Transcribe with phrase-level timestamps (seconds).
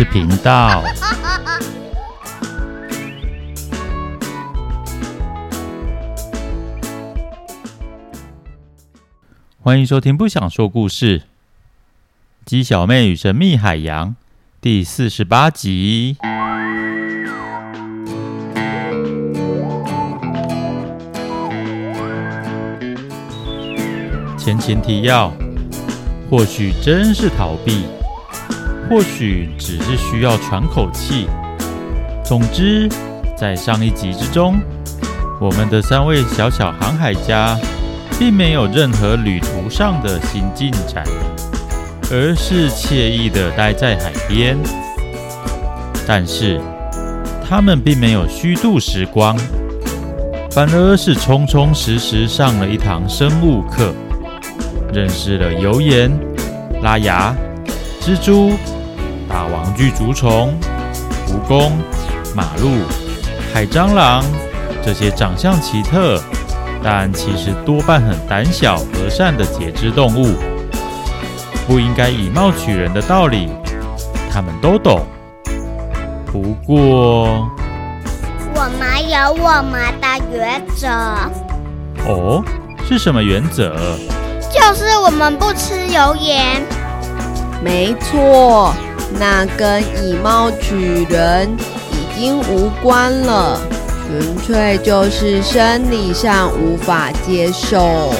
[0.00, 0.82] 事频道。
[9.62, 11.18] 欢迎收听《不想说故事》
[12.46, 14.08] 《鸡小妹与神秘海洋》
[14.58, 16.16] 第四十八集。
[24.38, 25.30] 前情提要：
[26.30, 27.84] 或许真是逃避，
[28.90, 31.28] 或许只是需要喘口气。
[32.24, 32.88] 总之，
[33.38, 34.58] 在上一集之中，
[35.40, 37.56] 我们的三位小小航海家
[38.18, 41.04] 并没有任何旅途上的新进展，
[42.10, 44.58] 而是惬意地待在海边。
[46.04, 46.60] 但是，
[47.48, 49.38] 他们并没有虚度时光，
[50.50, 53.94] 反而是充充实实上了一堂生物课。
[54.92, 56.10] 认识了油盐、
[56.82, 57.32] 拉牙、
[58.00, 58.50] 蜘蛛、
[59.30, 60.52] 大网具足虫、
[61.28, 61.70] 蜈蚣、
[62.34, 62.68] 马陆、
[63.54, 64.24] 海蟑螂
[64.84, 66.20] 这些长相奇特，
[66.82, 70.34] 但其实多半很胆小和善的节肢动物。
[71.68, 73.48] 不应该以貌取人的道理，
[74.32, 75.06] 他们都懂。
[76.26, 77.48] 不过，
[78.56, 80.88] 我们有我们的原则。
[82.04, 82.42] 哦，
[82.88, 83.76] 是什么原则？
[84.50, 86.60] 就是我们不吃油盐。
[87.62, 88.74] 没错，
[89.18, 91.48] 那跟以貌取人
[91.92, 93.60] 已经无关了，
[94.06, 98.12] 纯粹就是生理上无法接受。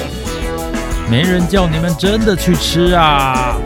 [1.09, 3.57] 没人叫你们真的去吃啊！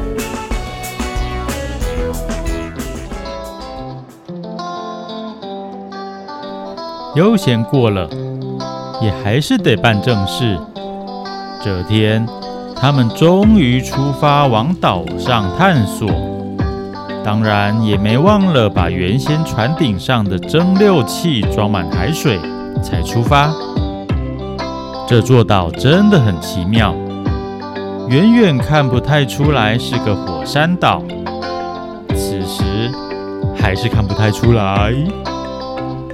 [7.15, 8.09] 悠闲过了，
[9.01, 10.57] 也还是得办正事。
[11.63, 12.25] 这天。
[12.75, 16.07] 他们终于出发往岛上探索，
[17.23, 22.39] 当然也没忘了把原先船顶上的蒸馏器装满海水
[22.83, 23.51] 才出发。
[25.07, 26.93] 这座岛真的很奇妙，
[28.09, 31.01] 远远看不太出来是个火山岛，
[32.09, 32.63] 此时
[33.55, 34.93] 还是看不太出来，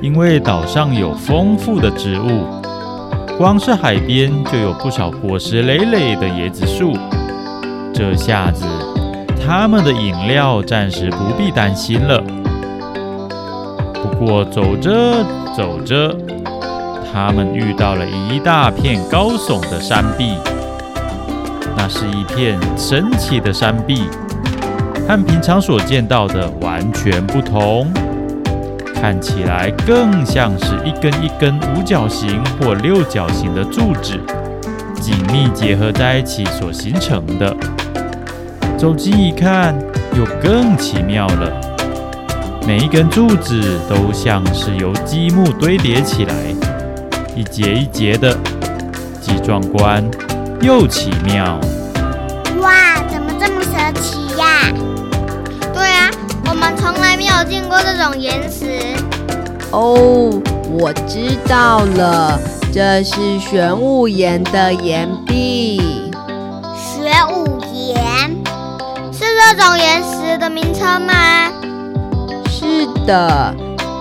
[0.01, 2.45] 因为岛上有丰富的植物。
[3.37, 6.93] 光是海边就有不少果实累累的椰子树，
[7.91, 8.65] 这下子
[9.43, 12.23] 他们的饮料暂时不必担心了。
[13.93, 15.23] 不过走着
[15.57, 16.15] 走着，
[17.11, 20.35] 他们遇到了一大片高耸的山壁，
[21.75, 24.03] 那是一片神奇的山壁，
[25.07, 27.91] 和平常所见到的完全不同。
[29.01, 34.13] 看起来更像是一根一根五角形或六角形的柱子，
[35.01, 37.51] 紧密结合在一起所形成的。
[38.77, 39.75] 走近一看，
[40.15, 41.51] 又更奇妙了。
[42.67, 46.35] 每一根柱子都像是由积木堆叠起来，
[47.35, 48.37] 一节一节的，
[49.19, 50.03] 既壮观
[50.61, 51.59] 又奇妙。
[52.61, 54.20] 哇，怎么这么神奇？
[56.81, 58.95] 从来没有见过这种岩石。
[59.69, 60.31] 哦，
[60.79, 62.39] 我知道了，
[62.73, 66.11] 这是玄武岩的岩壁。
[66.75, 68.35] 玄武岩
[69.13, 71.13] 是这种岩石的名称吗？
[72.49, 73.53] 是的，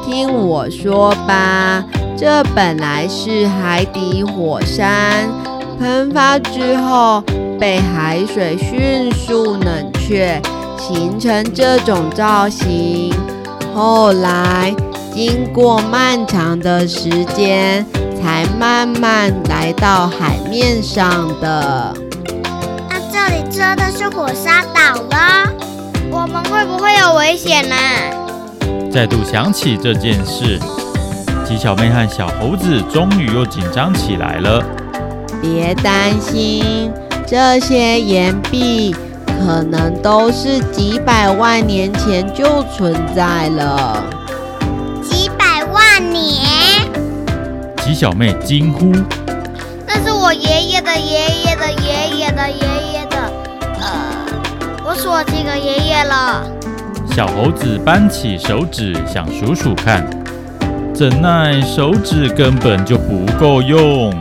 [0.02, 1.84] 听我说吧，
[2.16, 5.28] 这本来是海底火山，
[5.78, 7.22] 喷发之后
[7.60, 10.40] 被海水迅速冷却。
[10.80, 13.12] 形成这种造型，
[13.74, 14.74] 后来
[15.14, 17.84] 经过漫长的时间，
[18.18, 21.94] 才慢慢来到海面上的。
[22.88, 25.52] 那这里真的是火山岛了？
[26.10, 27.76] 我们会不会有危险呢？
[28.90, 30.58] 再度想起这件事，
[31.44, 34.64] 鸡小妹和小猴子终于又紧张起来了。
[35.42, 36.90] 别担心，
[37.26, 38.96] 这些岩壁。
[39.42, 44.04] 可能都是几百万年前就存在了。
[45.02, 46.46] 几百万年？
[47.82, 48.92] 鸡小妹惊呼
[49.88, 53.16] ：“那是我爷爷的爷爷的爷爷的爷爷的，
[53.80, 54.26] 呃，
[54.84, 56.44] 我数了几个爷爷了。”
[57.10, 60.08] 小猴子扳起手指想数数看，
[60.94, 64.12] 怎奈手指根本就不够用。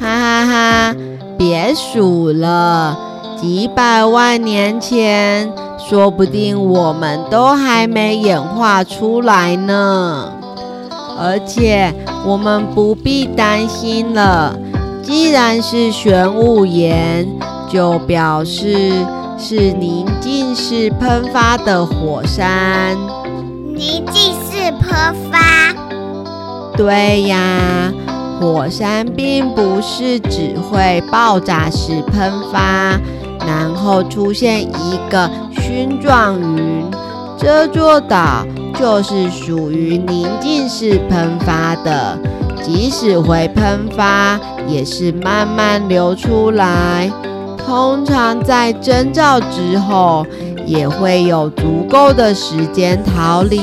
[0.00, 0.96] 哈哈哈！
[1.38, 2.96] 别数了。
[3.40, 10.32] 几百万年前，说不定我们都还没演化出来呢。
[11.18, 11.94] 而且
[12.26, 14.58] 我们不必担心了，
[15.02, 17.26] 既然是玄武岩，
[17.70, 18.92] 就表示
[19.38, 22.96] 是宁静式喷发的火山。
[23.74, 25.74] 宁静式喷发？
[26.76, 27.92] 对呀，
[28.38, 32.98] 火山并不是只会爆炸式喷发，
[33.46, 36.84] 然后出现一个熏状云。
[37.38, 38.44] 这座岛
[38.78, 42.18] 就是属于宁静式喷发的。
[42.62, 47.08] 即使会喷发，也是慢慢流出来。
[47.64, 50.26] 通常在征兆之后，
[50.64, 53.60] 也会有足够的时间逃离。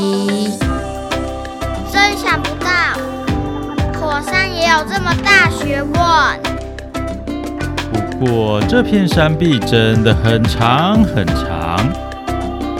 [8.25, 11.77] 我这片山壁真的很长很长，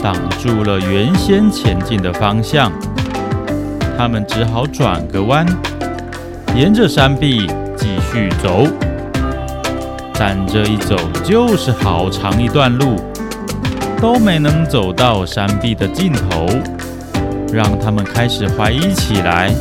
[0.01, 2.72] 挡住了原先前进的方向。
[3.98, 5.45] 他们只好转个弯。
[6.56, 8.66] 沿着山壁继续走，
[10.13, 12.95] 但这一走就是好长一段路，
[14.00, 16.48] 都没能走到山壁的尽头，
[17.51, 19.54] 让他们开始怀疑起来，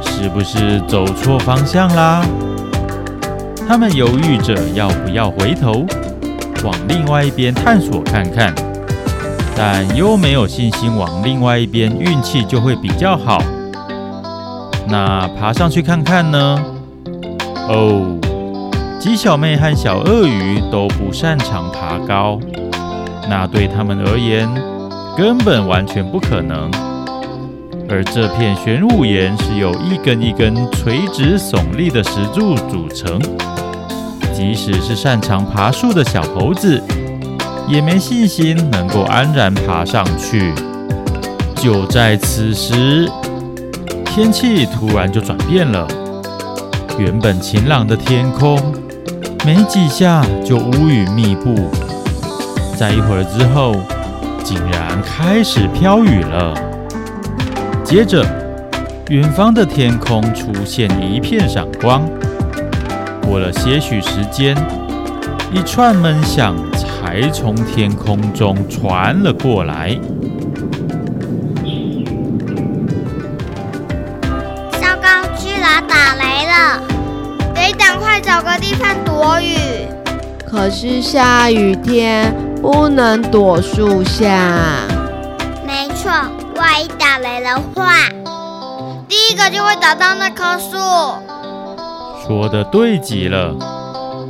[0.00, 2.22] 是不是走错方向啦？
[3.68, 5.84] 他们犹豫着要不要回头
[6.64, 8.54] 往另外一边探索看看，
[9.54, 13.42] 但又没有信心往另外一边运气就会比较好。
[14.88, 16.58] 那爬上去看看呢？
[17.68, 18.18] 哦，
[18.98, 22.40] 鸡小妹和小鳄鱼都不擅长爬高，
[23.28, 24.48] 那对他们而言
[25.14, 26.70] 根本完全不可能。
[27.90, 33.18] 而这片玄武岩是由一根一根垂直耸立的石柱组成，
[34.38, 36.80] 即使是擅长爬树的小猴子，
[37.66, 40.54] 也没信心能够安然爬上去。
[41.56, 43.10] 就在此时。
[44.04, 45.86] 天气突然就转变了，
[46.98, 48.56] 原本晴朗的天空，
[49.44, 51.54] 没几下就乌云密布，
[52.76, 53.74] 在一会儿之后，
[54.44, 56.54] 竟然开始飘雨了。
[57.84, 58.24] 接着，
[59.08, 62.02] 远方的天空出现一片闪光，
[63.28, 64.56] 过了些许时间，
[65.52, 69.94] 一串闷响才从天空中传了过来。
[74.80, 76.80] 糟糕，居然打雷了！
[77.54, 79.58] 得赶快找个地方躲雨，
[80.50, 84.24] 可是下雨天不能躲树下。
[85.66, 86.10] 没错，
[86.56, 87.92] 万一打雷的话，
[89.06, 90.78] 第一个就会打到那棵树。
[92.28, 93.56] 说得对极了，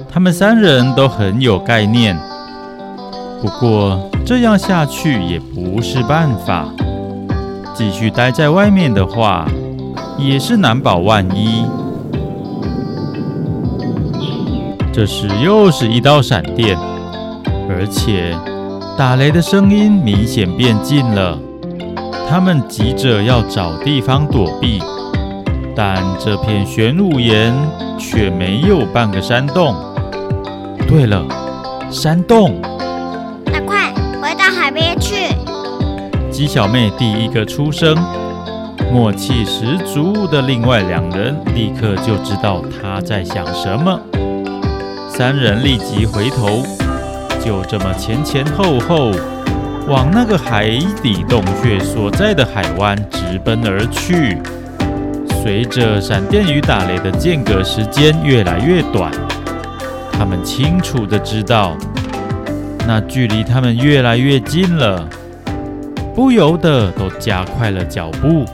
[0.08, 2.16] 他们三人都很有概念。
[3.42, 6.68] 不过这样下去也不是办法，
[7.74, 9.48] 继续待在外面的话，
[10.16, 11.66] 也是难保万一。
[14.92, 16.78] 这时又是一道闪电，
[17.68, 18.32] 而且
[18.96, 21.36] 打雷的声音明显变近了。
[22.30, 24.80] 他们急着要找地方躲避，
[25.78, 27.54] 但这片玄武岩
[28.00, 29.76] 却没有半个山洞。
[30.88, 31.24] 对了，
[31.88, 32.60] 山洞！
[33.44, 35.14] 那快回到海边去！
[36.32, 37.96] 鸡小妹第一个出声，
[38.92, 44.00] 默契十足的另外两人立刻就知道她在想什么。
[45.08, 46.60] 三人立即回头，
[47.40, 49.12] 就这么前前后后
[49.86, 50.68] 往那个海
[51.00, 54.36] 底洞穴所在的海湾直奔而去。
[55.42, 59.10] 随着闪电与打雷的间隔时间越来越短，
[60.12, 61.76] 他们清楚的知道，
[62.86, 65.08] 那距离他们越来越近了，
[66.14, 68.44] 不由得都加快了脚步。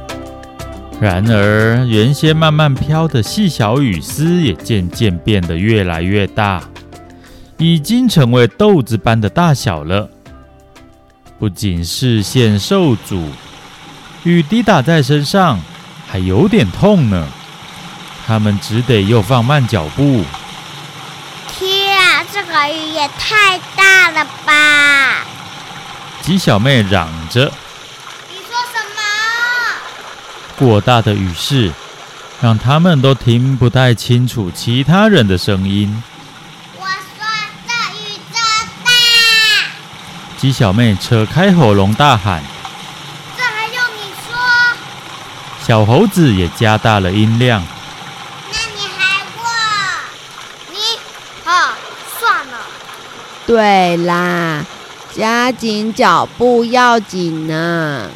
[1.00, 6.62] 然而，原先慢慢飘的细小雨丝也渐渐变得越来越大，
[7.59, 10.09] 已经成为豆子般的大小了。
[11.38, 13.25] 不仅视线受阻，
[14.23, 15.59] 雨滴打在身上
[16.14, 17.26] 还有点痛呢。
[18.25, 20.25] 他们只得又放慢脚步。
[21.49, 25.25] 天啊，这个雨也太大了吧！
[26.23, 27.52] 鸡小妹嚷着。
[28.30, 29.02] 你说什么
[30.56, 31.73] 过大的雨势，
[32.40, 36.00] 让他们都听不太清楚其他人的声音。
[36.76, 37.26] 我说
[37.66, 38.40] 这雨真
[38.85, 38.92] 大！
[40.38, 42.40] 鸡小妹扯开喉咙大喊
[43.37, 44.37] ：“这还用你说？”
[45.66, 47.62] 小猴子也加大了音量
[48.52, 49.49] ：“那你还过？
[50.71, 50.78] 你……
[51.47, 51.73] 哦，
[52.21, 52.59] 算了。”
[53.47, 54.62] 对啦，
[55.16, 58.11] 加紧脚步要紧呢。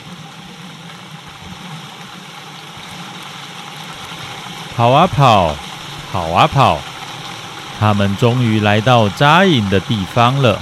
[4.77, 5.57] 跑啊跑，
[6.13, 6.79] 跑啊跑，
[7.81, 10.61] 他们终于来到扎营的地方了。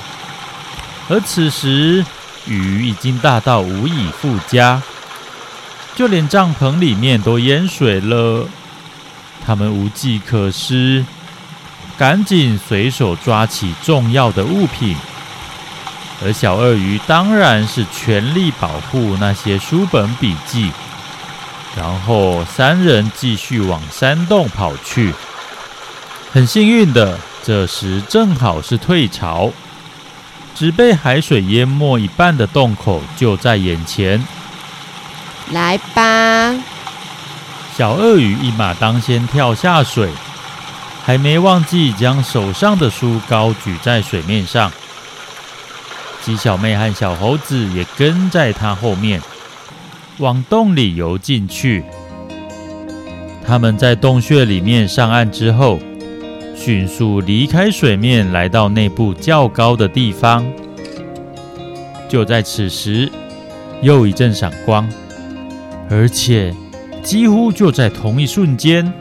[1.08, 2.06] 而此时，
[2.46, 4.80] 雨已经大到无以复加，
[5.96, 8.46] 就连帐篷里面都淹水了。
[9.44, 11.04] 他们无计可施，
[11.96, 14.94] 赶紧随手抓起重要的物品。
[16.22, 20.70] 而小鳄鱼当然是全力保护那些书本笔记。
[21.74, 25.14] 然后三人继续往山洞跑去。
[26.32, 29.50] 很幸运的，这时正好是退潮，
[30.54, 34.22] 只被海水淹没一半的洞口就在眼前。
[35.52, 36.54] 来吧！
[37.76, 40.08] 小鳄鱼一马当先跳下水，
[41.04, 44.72] 还没忘记将手上的书高举在水面上。
[46.22, 49.20] 鸡小妹和小猴子也跟在他后面。
[50.18, 51.84] 往洞里游进去。
[53.46, 55.78] 他们在洞穴里面上岸之后，
[56.56, 60.44] 迅速离开水面，来到内部较高的地方。
[62.08, 63.12] 就在此时，
[63.82, 64.88] 又一阵闪光，
[65.88, 66.52] 而且
[67.02, 68.92] 几乎就在同一瞬间，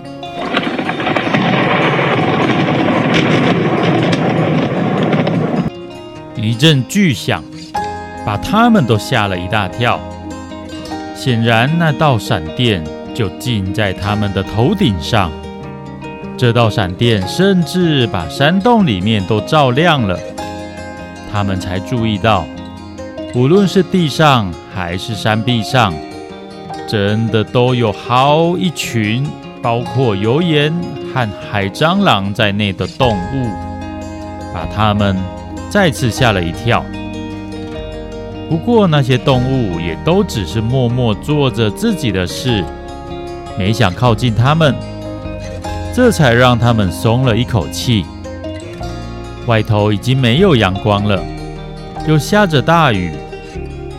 [6.36, 7.44] 一阵巨响，
[8.26, 10.00] 把他们都吓了一大跳。
[11.16, 12.84] 显然，那道闪电
[13.16, 15.32] 就近在他们的头顶上。
[16.38, 20.20] 这道闪电甚至把山洞里面都照亮了。
[21.32, 22.46] 他们才注意到，
[23.34, 25.94] 无论是地上还是山壁上，
[26.88, 29.26] 真的都有好一群，
[29.62, 30.74] 包括油盐
[31.14, 33.50] 和海蟑螂在内的动物，
[34.54, 35.16] 把他们
[35.70, 36.86] 再次吓了一跳。
[38.48, 42.64] 不过那些动物也都只是默默做着自己的事，
[43.58, 44.76] 没想靠近他们，
[45.94, 48.06] 这才让他们松了一口气。
[49.48, 51.20] 外头已经没有阳光了，
[52.08, 53.12] 又下着大雨，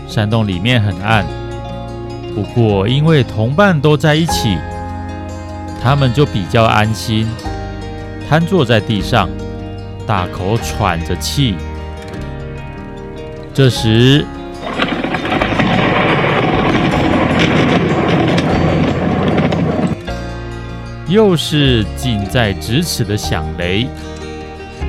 [0.06, 1.26] 山洞里面很暗。
[2.36, 4.58] 不过因为同伴都在一起，
[5.82, 7.26] 他们就比较安心，
[8.28, 9.26] 瘫坐在地上，
[10.06, 11.54] 大口喘着气。
[13.54, 14.22] 这时，
[21.08, 23.88] 又是近在咫尺的响雷，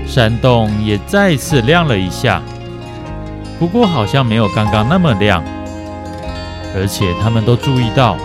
[0.06, 2.42] 山洞也再次亮了一下，
[3.58, 5.42] 不过好像没有刚刚那么亮，
[6.76, 8.18] 而且他们都注意到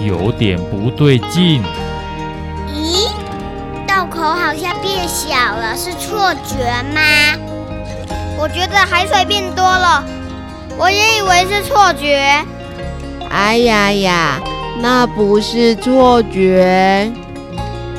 [0.00, 1.62] 有点不对劲。
[2.68, 3.08] 咦，
[3.86, 7.00] 洞口好像变小了，是错觉吗？
[8.38, 10.04] 我觉得海水变多了，
[10.76, 12.44] 我也以为是错觉。
[13.30, 14.40] 哎呀呀！
[14.80, 17.10] 那不是错觉。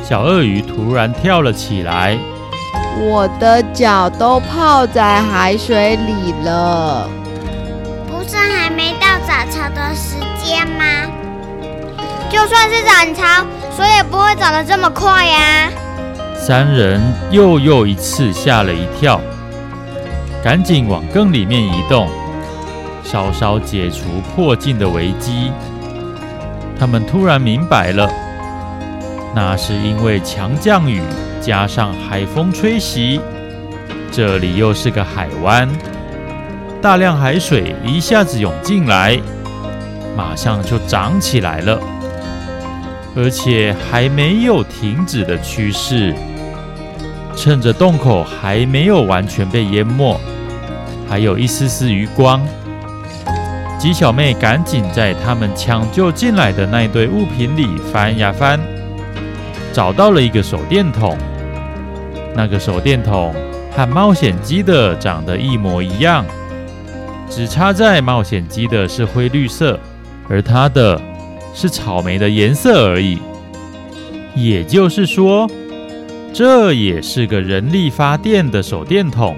[0.01, 2.17] 小鳄鱼突然跳了起来，
[3.01, 7.09] 我的脚都泡在海水里了。
[9.49, 10.85] 不是还没到涨潮的时间吗？
[12.29, 15.69] 就算是涨潮，水也不会涨得这么快呀。
[16.37, 17.01] 三人
[17.31, 19.19] 又又一次吓了一跳，
[20.43, 22.07] 赶紧往更里面移动，
[23.03, 25.51] 稍稍解除迫近的危机。
[26.79, 28.09] 他们突然明白了，
[29.35, 31.01] 那是因为强降雨
[31.41, 33.19] 加上海风吹袭，
[34.11, 35.67] 这里又是个海湾，
[36.81, 39.19] 大量海水一下子涌进来，
[40.19, 41.79] 马上就涨起来了，
[43.15, 46.13] 而且还没有停止的趋势。
[47.37, 50.19] 趁着洞口还没有完全被淹没，
[51.07, 52.45] 还有一丝丝余光。
[53.79, 58.59] 鸡小妹赶紧在他们抢救进来的那堆物品里翻呀翻，
[59.71, 61.17] 找到了一个手电筒。
[62.35, 63.33] 那个手电筒
[63.71, 66.25] 和冒险鸡的长得一模一样，
[67.29, 69.79] 只差在冒险鸡的是灰绿色，
[70.29, 71.01] 而它的
[71.53, 73.17] 是草莓的颜色而已。
[74.35, 75.49] 也就是说，
[76.31, 79.35] 这也是个人力发电的手电筒。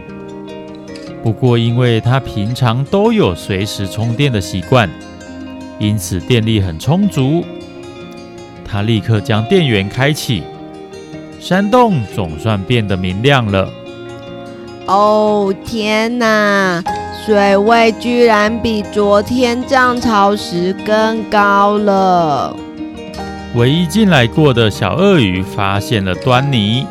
[1.23, 4.89] 不过，因为它平常都有随时充电的习惯，
[5.79, 7.45] 因此电力很充足。
[8.65, 10.43] 他立刻将电源开启，
[11.39, 13.69] 山洞总算变得明亮了。
[14.87, 16.83] 哦，天哪！
[17.23, 22.55] 水位居然比昨天涨潮时更高了。
[23.53, 26.87] 唯一进来过的小鳄鱼发现了端倪。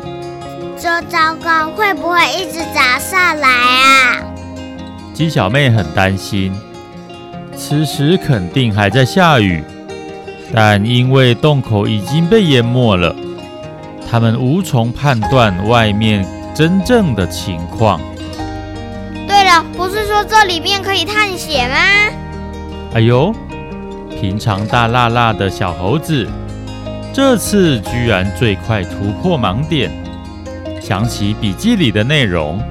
[0.77, 4.23] 这糟糕，会不会一直砸下来啊？
[5.13, 6.53] 鸡小妹很担心，
[7.55, 9.61] 此时肯定还在下雨，
[10.53, 13.13] 但因为洞口已经被淹没了，
[14.09, 17.99] 他们无从判断外面真正的情况。
[20.23, 21.75] 这里面可以探险吗？
[22.93, 23.33] 哎呦，
[24.19, 26.27] 平常大辣辣的小猴子，
[27.13, 29.89] 这次居然最快突破盲点，
[30.81, 32.61] 想起笔记里的内容。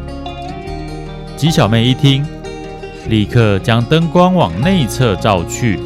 [1.37, 2.25] 鸡小妹一听，
[3.09, 5.81] 立刻将灯光往内侧照去，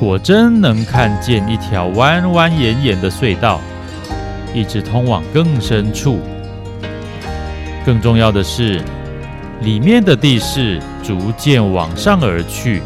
[0.00, 3.60] 果真能看见一条弯弯延延的隧道，
[4.54, 6.18] 一直通往更深处。
[7.84, 8.82] 更重要的是，
[9.60, 12.82] 里面的地势逐渐往上而去，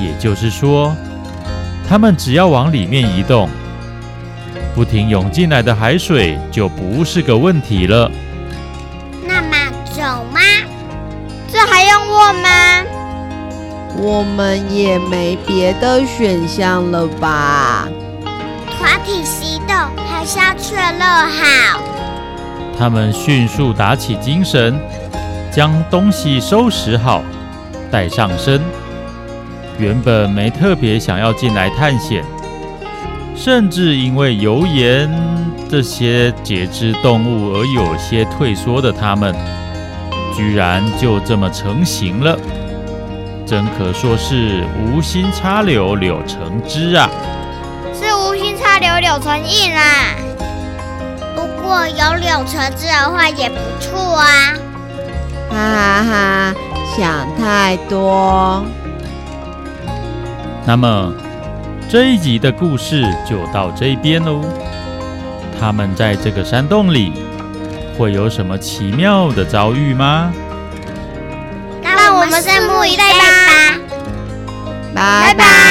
[0.00, 0.94] 也就是说，
[1.88, 3.48] 他们只要往里面移动，
[4.74, 8.10] 不停涌进来的海水就不是个问题了。
[9.26, 9.56] 那么
[9.94, 10.02] 走
[10.32, 10.40] 吗？
[11.48, 12.48] 这还用问吗？
[13.98, 17.88] 我们也没别的选项了吧？
[18.78, 19.74] 团体行动
[20.06, 21.80] 还是要确认好。
[22.78, 24.78] 他们迅速打起精神。
[25.56, 27.22] 将东西收拾好，
[27.90, 28.60] 带上身。
[29.78, 32.22] 原本没特别想要进来探险，
[33.34, 35.10] 甚至因为油盐
[35.66, 39.34] 这些节肢动物而有些退缩的他们，
[40.36, 42.36] 居然就这么成型了，
[43.46, 47.08] 真可说是无心插柳柳成枝啊！
[47.94, 49.80] 是无心插柳柳成荫啦。
[51.34, 54.52] 不过有柳成枝的话也不错啊。
[55.56, 56.54] 哈哈哈，
[56.94, 58.62] 想太多。
[60.66, 61.14] 那么
[61.88, 64.44] 这一集的故事就到这边喽。
[65.58, 67.14] 他们在这个山洞里
[67.96, 70.30] 会有什么奇妙的遭遇吗？
[71.82, 73.78] 让我们拭目以待吧。
[74.94, 75.65] 拜拜。